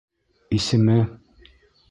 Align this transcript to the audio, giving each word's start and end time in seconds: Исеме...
Исеме... 0.57 0.97